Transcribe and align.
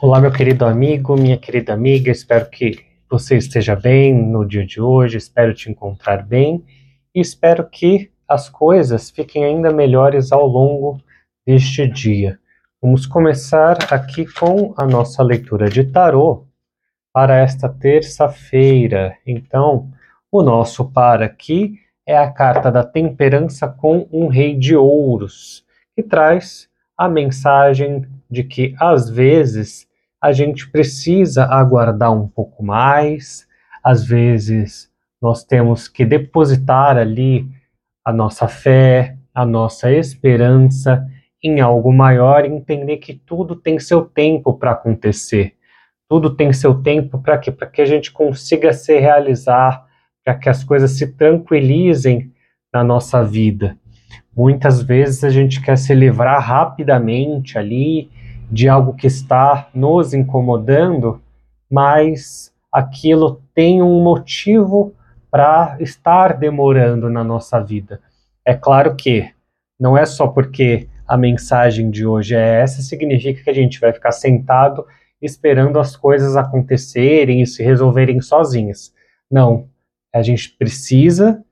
Olá, 0.00 0.20
meu 0.20 0.30
querido 0.30 0.64
amigo, 0.64 1.16
minha 1.16 1.36
querida 1.36 1.72
amiga, 1.72 2.12
espero 2.12 2.48
que 2.48 2.86
você 3.10 3.36
esteja 3.36 3.74
bem 3.74 4.14
no 4.14 4.46
dia 4.46 4.64
de 4.64 4.80
hoje, 4.80 5.18
espero 5.18 5.52
te 5.52 5.68
encontrar 5.68 6.24
bem 6.24 6.64
e 7.12 7.20
espero 7.20 7.68
que 7.68 8.08
as 8.28 8.48
coisas 8.48 9.10
fiquem 9.10 9.44
ainda 9.44 9.72
melhores 9.72 10.30
ao 10.30 10.46
longo 10.46 11.02
deste 11.44 11.84
dia. 11.88 12.38
Vamos 12.80 13.06
começar 13.06 13.92
aqui 13.92 14.24
com 14.24 14.72
a 14.76 14.86
nossa 14.86 15.20
leitura 15.20 15.68
de 15.68 15.82
tarô 15.82 16.46
para 17.12 17.36
esta 17.36 17.68
terça-feira. 17.68 19.16
Então, 19.26 19.90
o 20.30 20.44
nosso 20.44 20.92
par 20.92 21.24
aqui 21.24 21.74
é 22.06 22.16
a 22.16 22.30
carta 22.30 22.70
da 22.70 22.84
temperança 22.84 23.66
com 23.66 24.08
um 24.12 24.28
rei 24.28 24.54
de 24.54 24.76
ouros, 24.76 25.66
que 25.96 26.04
traz 26.04 26.68
a 26.96 27.08
mensagem 27.08 28.06
de 28.30 28.44
que 28.44 28.76
às 28.78 29.10
vezes 29.10 29.87
a 30.20 30.32
gente 30.32 30.68
precisa 30.70 31.44
aguardar 31.44 32.12
um 32.12 32.26
pouco 32.26 32.62
mais, 32.64 33.46
às 33.82 34.04
vezes 34.04 34.90
nós 35.20 35.44
temos 35.44 35.88
que 35.88 36.04
depositar 36.04 36.96
ali 36.96 37.46
a 38.04 38.12
nossa 38.12 38.48
fé, 38.48 39.16
a 39.34 39.44
nossa 39.44 39.90
esperança 39.92 41.06
em 41.42 41.60
algo 41.60 41.92
maior 41.92 42.44
e 42.44 42.48
entender 42.48 42.96
que 42.96 43.14
tudo 43.14 43.54
tem 43.54 43.78
seu 43.78 44.02
tempo 44.02 44.54
para 44.54 44.72
acontecer. 44.72 45.54
Tudo 46.08 46.34
tem 46.34 46.52
seu 46.52 46.82
tempo 46.82 47.20
para 47.20 47.38
quê? 47.38 47.52
Para 47.52 47.68
que 47.68 47.82
a 47.82 47.86
gente 47.86 48.10
consiga 48.10 48.72
se 48.72 48.98
realizar, 48.98 49.86
para 50.24 50.34
que 50.34 50.48
as 50.48 50.64
coisas 50.64 50.92
se 50.92 51.12
tranquilizem 51.14 52.32
na 52.72 52.82
nossa 52.82 53.22
vida. 53.22 53.78
Muitas 54.34 54.82
vezes 54.82 55.22
a 55.22 55.30
gente 55.30 55.60
quer 55.60 55.76
se 55.76 55.94
livrar 55.94 56.40
rapidamente 56.40 57.58
ali 57.58 58.10
de 58.50 58.68
algo 58.68 58.94
que 58.94 59.06
está 59.06 59.68
nos 59.74 60.14
incomodando, 60.14 61.20
mas 61.70 62.52
aquilo 62.72 63.42
tem 63.54 63.82
um 63.82 64.02
motivo 64.02 64.94
para 65.30 65.76
estar 65.80 66.36
demorando 66.38 67.10
na 67.10 67.22
nossa 67.22 67.60
vida. 67.60 68.00
É 68.44 68.54
claro 68.54 68.96
que 68.96 69.30
não 69.78 69.96
é 69.96 70.06
só 70.06 70.26
porque 70.26 70.88
a 71.06 71.16
mensagem 71.16 71.90
de 71.90 72.06
hoje 72.06 72.34
é 72.34 72.60
essa, 72.60 72.82
significa 72.82 73.42
que 73.42 73.50
a 73.50 73.54
gente 73.54 73.80
vai 73.80 73.92
ficar 73.92 74.12
sentado 74.12 74.86
esperando 75.20 75.78
as 75.78 75.96
coisas 75.96 76.36
acontecerem 76.36 77.42
e 77.42 77.46
se 77.46 77.62
resolverem 77.62 78.20
sozinhas. 78.20 78.92
Não, 79.30 79.68
a 80.14 80.22
gente 80.22 80.50
precisa 80.50 81.42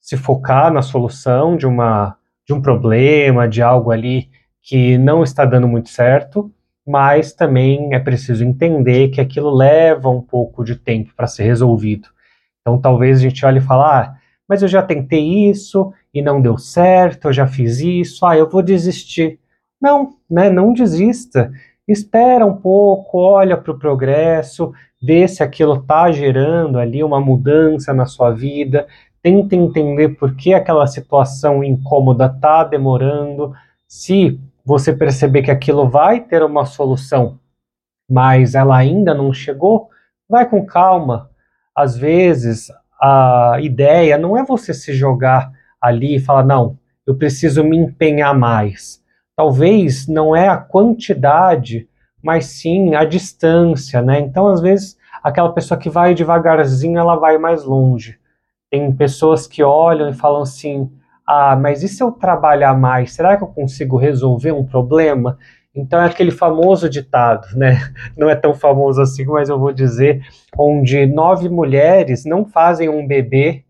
se 0.00 0.16
focar 0.16 0.72
na 0.72 0.82
solução 0.82 1.56
de 1.56 1.66
uma 1.66 2.16
de 2.44 2.52
um 2.52 2.60
problema, 2.60 3.48
de 3.48 3.62
algo 3.62 3.92
ali 3.92 4.28
que 4.62 4.96
não 4.96 5.22
está 5.22 5.44
dando 5.44 5.66
muito 5.66 5.88
certo, 5.88 6.50
mas 6.86 7.32
também 7.32 7.94
é 7.94 7.98
preciso 7.98 8.44
entender 8.44 9.08
que 9.08 9.20
aquilo 9.20 9.54
leva 9.54 10.08
um 10.08 10.20
pouco 10.20 10.64
de 10.64 10.76
tempo 10.76 11.12
para 11.16 11.26
ser 11.26 11.44
resolvido. 11.44 12.08
Então 12.60 12.80
talvez 12.80 13.18
a 13.18 13.22
gente 13.22 13.44
olhe 13.44 13.58
e 13.58 13.62
fale, 13.62 13.82
ah, 13.82 14.14
mas 14.48 14.62
eu 14.62 14.68
já 14.68 14.82
tentei 14.82 15.48
isso 15.50 15.92
e 16.12 16.22
não 16.22 16.40
deu 16.40 16.58
certo, 16.58 17.28
eu 17.28 17.32
já 17.32 17.46
fiz 17.46 17.80
isso, 17.80 18.24
ah, 18.24 18.36
eu 18.36 18.48
vou 18.48 18.62
desistir. 18.62 19.38
Não, 19.80 20.10
né, 20.30 20.48
não 20.48 20.72
desista. 20.72 21.50
Espera 21.86 22.46
um 22.46 22.56
pouco, 22.56 23.18
olha 23.18 23.56
para 23.56 23.72
o 23.72 23.78
progresso, 23.78 24.72
vê 25.02 25.26
se 25.26 25.42
aquilo 25.42 25.74
está 25.74 26.12
gerando 26.12 26.78
ali 26.78 27.02
uma 27.02 27.20
mudança 27.20 27.92
na 27.92 28.06
sua 28.06 28.30
vida, 28.30 28.86
tenta 29.20 29.56
entender 29.56 30.10
por 30.10 30.36
que 30.36 30.54
aquela 30.54 30.86
situação 30.86 31.64
incômoda 31.64 32.26
está 32.26 32.62
demorando, 32.62 33.52
se 33.88 34.40
você 34.64 34.92
perceber 34.92 35.42
que 35.42 35.50
aquilo 35.50 35.88
vai 35.88 36.20
ter 36.20 36.42
uma 36.42 36.64
solução, 36.64 37.38
mas 38.08 38.54
ela 38.54 38.76
ainda 38.76 39.14
não 39.14 39.32
chegou, 39.32 39.88
vai 40.28 40.48
com 40.48 40.64
calma. 40.64 41.30
Às 41.74 41.96
vezes, 41.96 42.70
a 43.00 43.56
ideia 43.60 44.16
não 44.16 44.36
é 44.36 44.44
você 44.44 44.72
se 44.72 44.92
jogar 44.92 45.52
ali 45.80 46.16
e 46.16 46.20
falar, 46.20 46.44
não, 46.44 46.78
eu 47.06 47.16
preciso 47.16 47.64
me 47.64 47.76
empenhar 47.76 48.38
mais. 48.38 49.02
Talvez 49.34 50.06
não 50.06 50.36
é 50.36 50.48
a 50.48 50.56
quantidade, 50.56 51.88
mas 52.22 52.46
sim 52.46 52.94
a 52.94 53.04
distância, 53.04 54.00
né? 54.00 54.20
Então, 54.20 54.46
às 54.46 54.60
vezes, 54.60 54.96
aquela 55.22 55.52
pessoa 55.52 55.78
que 55.78 55.90
vai 55.90 56.14
devagarzinho, 56.14 56.98
ela 56.98 57.16
vai 57.16 57.38
mais 57.38 57.64
longe. 57.64 58.18
Tem 58.70 58.92
pessoas 58.92 59.46
que 59.46 59.62
olham 59.62 60.08
e 60.08 60.14
falam 60.14 60.42
assim: 60.42 60.90
ah, 61.26 61.56
mas 61.56 61.82
e 61.82 61.88
se 61.88 62.02
eu 62.02 62.12
trabalhar 62.12 62.74
mais? 62.78 63.12
Será 63.12 63.36
que 63.36 63.42
eu 63.42 63.48
consigo 63.48 63.96
resolver 63.96 64.52
um 64.52 64.64
problema? 64.64 65.38
Então 65.74 66.00
é 66.00 66.06
aquele 66.06 66.30
famoso 66.30 66.88
ditado, 66.88 67.46
né? 67.56 67.78
Não 68.16 68.28
é 68.28 68.34
tão 68.34 68.54
famoso 68.54 69.00
assim, 69.00 69.24
mas 69.24 69.48
eu 69.48 69.58
vou 69.58 69.72
dizer, 69.72 70.22
onde 70.56 71.06
nove 71.06 71.48
mulheres 71.48 72.24
não 72.24 72.44
fazem 72.44 72.88
um 72.88 73.06
bebê 73.06 73.64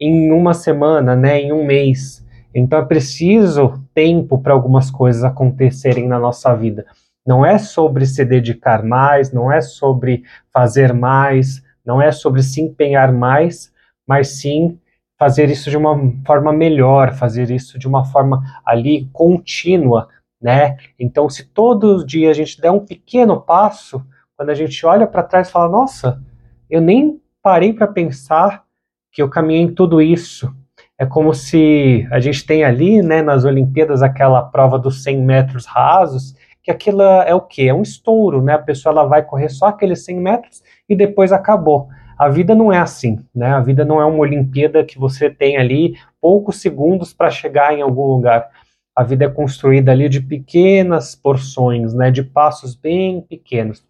em 0.00 0.30
uma 0.30 0.54
semana, 0.54 1.16
né? 1.16 1.40
Em 1.40 1.52
um 1.52 1.64
mês. 1.64 2.24
Então 2.54 2.78
é 2.78 2.84
preciso 2.84 3.82
tempo 3.92 4.38
para 4.38 4.52
algumas 4.52 4.90
coisas 4.90 5.24
acontecerem 5.24 6.06
na 6.06 6.18
nossa 6.18 6.54
vida. 6.54 6.86
Não 7.26 7.44
é 7.44 7.58
sobre 7.58 8.06
se 8.06 8.24
dedicar 8.24 8.82
mais, 8.84 9.32
não 9.32 9.52
é 9.52 9.60
sobre 9.60 10.22
fazer 10.52 10.92
mais, 10.94 11.62
não 11.84 12.00
é 12.00 12.10
sobre 12.12 12.42
se 12.42 12.60
empenhar 12.60 13.12
mais, 13.12 13.72
mas 14.06 14.40
sim 14.40 14.78
fazer 15.18 15.50
isso 15.50 15.68
de 15.68 15.76
uma 15.76 15.98
forma 16.24 16.52
melhor, 16.52 17.12
fazer 17.12 17.50
isso 17.50 17.78
de 17.78 17.88
uma 17.88 18.04
forma 18.04 18.42
ali 18.64 19.08
contínua, 19.12 20.08
né? 20.40 20.76
Então, 20.98 21.28
se 21.28 21.44
todos 21.44 22.02
os 22.02 22.06
dias 22.06 22.30
a 22.30 22.34
gente 22.34 22.60
der 22.60 22.70
um 22.70 22.84
pequeno 22.84 23.40
passo, 23.40 24.04
quando 24.36 24.50
a 24.50 24.54
gente 24.54 24.86
olha 24.86 25.06
para 25.06 25.24
trás 25.24 25.48
e 25.48 25.52
fala, 25.52 25.68
nossa, 25.68 26.22
eu 26.70 26.80
nem 26.80 27.20
parei 27.42 27.72
para 27.72 27.88
pensar 27.88 28.62
que 29.10 29.20
eu 29.20 29.28
caminhei 29.28 29.62
em 29.62 29.74
tudo 29.74 30.00
isso. 30.00 30.54
É 30.96 31.04
como 31.04 31.34
se 31.34 32.06
a 32.10 32.20
gente 32.20 32.46
tem 32.46 32.62
ali, 32.62 33.02
né, 33.02 33.20
nas 33.20 33.44
Olimpíadas, 33.44 34.02
aquela 34.02 34.42
prova 34.42 34.78
dos 34.78 35.02
100 35.02 35.22
metros 35.22 35.66
rasos, 35.66 36.34
que 36.62 36.70
aquilo 36.70 37.02
é 37.02 37.34
o 37.34 37.40
quê? 37.40 37.62
É 37.64 37.74
um 37.74 37.82
estouro, 37.82 38.42
né? 38.42 38.54
A 38.54 38.58
pessoa 38.58 38.92
ela 38.92 39.04
vai 39.04 39.22
correr 39.22 39.48
só 39.48 39.66
aqueles 39.66 40.04
100 40.04 40.20
metros 40.20 40.62
e 40.88 40.94
depois 40.94 41.32
acabou. 41.32 41.88
A 42.18 42.28
vida 42.28 42.52
não 42.52 42.72
é 42.72 42.78
assim, 42.78 43.24
né? 43.32 43.52
A 43.52 43.60
vida 43.60 43.84
não 43.84 44.00
é 44.00 44.04
uma 44.04 44.18
Olimpíada 44.18 44.84
que 44.84 44.98
você 44.98 45.30
tem 45.30 45.56
ali 45.56 45.96
poucos 46.20 46.60
segundos 46.60 47.12
para 47.12 47.30
chegar 47.30 47.72
em 47.72 47.80
algum 47.80 48.06
lugar. 48.06 48.50
A 48.94 49.04
vida 49.04 49.26
é 49.26 49.30
construída 49.30 49.92
ali 49.92 50.08
de 50.08 50.20
pequenas 50.20 51.14
porções, 51.14 51.94
né? 51.94 52.10
De 52.10 52.24
passos 52.24 52.74
bem 52.74 53.20
pequenos. 53.20 53.86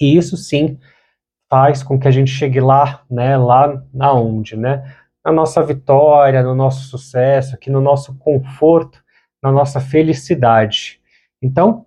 E 0.00 0.16
isso 0.16 0.36
sim 0.36 0.78
faz 1.50 1.82
com 1.82 1.98
que 1.98 2.06
a 2.06 2.12
gente 2.12 2.30
chegue 2.30 2.60
lá, 2.60 3.02
né? 3.10 3.36
Lá 3.36 3.82
na 3.92 4.12
onde, 4.12 4.56
né? 4.56 4.94
Na 5.24 5.32
nossa 5.32 5.60
vitória, 5.60 6.44
no 6.44 6.54
nosso 6.54 6.84
sucesso, 6.84 7.56
aqui 7.56 7.70
no 7.70 7.80
nosso 7.80 8.16
conforto, 8.18 9.02
na 9.42 9.50
nossa 9.50 9.80
felicidade. 9.80 11.00
Então, 11.42 11.86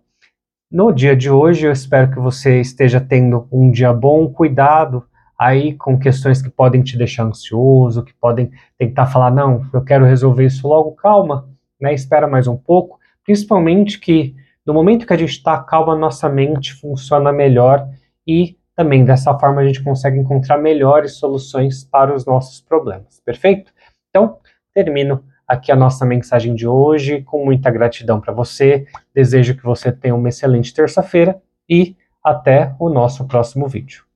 no 0.69 0.91
dia 0.91 1.15
de 1.15 1.29
hoje, 1.29 1.65
eu 1.65 1.71
espero 1.71 2.11
que 2.11 2.19
você 2.19 2.59
esteja 2.59 2.99
tendo 2.99 3.47
um 3.49 3.71
dia 3.71 3.93
bom. 3.93 4.27
Cuidado 4.27 5.05
aí 5.41 5.73
com 5.73 5.97
questões 5.97 6.39
que 6.39 6.51
podem 6.51 6.83
te 6.83 6.95
deixar 6.95 7.23
ansioso, 7.23 8.03
que 8.03 8.13
podem 8.13 8.51
tentar 8.77 9.07
falar, 9.07 9.31
não, 9.31 9.65
eu 9.73 9.83
quero 9.83 10.05
resolver 10.05 10.45
isso 10.45 10.67
logo, 10.67 10.91
calma, 10.91 11.49
né? 11.81 11.95
Espera 11.95 12.27
mais 12.27 12.47
um 12.47 12.55
pouco. 12.55 12.99
Principalmente 13.23 13.99
que 13.99 14.35
no 14.63 14.71
momento 14.71 15.07
que 15.07 15.13
a 15.13 15.17
gente 15.17 15.31
está 15.31 15.57
calma, 15.57 15.95
nossa 15.95 16.29
mente 16.29 16.75
funciona 16.75 17.31
melhor 17.33 17.89
e 18.27 18.55
também 18.75 19.03
dessa 19.03 19.35
forma 19.39 19.61
a 19.61 19.65
gente 19.65 19.83
consegue 19.83 20.19
encontrar 20.19 20.59
melhores 20.59 21.13
soluções 21.13 21.83
para 21.83 22.13
os 22.13 22.23
nossos 22.23 22.61
problemas, 22.61 23.19
perfeito? 23.25 23.73
Então, 24.11 24.37
termino 24.75 25.23
aqui 25.47 25.71
a 25.71 25.75
nossa 25.75 26.05
mensagem 26.05 26.53
de 26.53 26.67
hoje 26.67 27.23
com 27.23 27.43
muita 27.43 27.71
gratidão 27.71 28.21
para 28.21 28.31
você. 28.31 28.85
Desejo 29.11 29.57
que 29.57 29.63
você 29.63 29.91
tenha 29.91 30.13
uma 30.13 30.29
excelente 30.29 30.71
terça-feira 30.71 31.41
e 31.67 31.95
até 32.23 32.75
o 32.77 32.89
nosso 32.89 33.25
próximo 33.25 33.67
vídeo. 33.67 34.10